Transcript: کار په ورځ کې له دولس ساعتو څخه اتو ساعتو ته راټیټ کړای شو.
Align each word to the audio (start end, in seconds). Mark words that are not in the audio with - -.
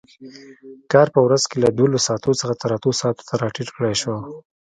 کار 0.91 1.07
په 1.15 1.19
ورځ 1.25 1.43
کې 1.49 1.57
له 1.63 1.69
دولس 1.79 2.01
ساعتو 2.07 2.31
څخه 2.39 2.53
اتو 2.73 2.91
ساعتو 3.01 3.23
ته 3.29 3.33
راټیټ 3.41 3.67
کړای 3.75 3.95
شو. 4.01 4.13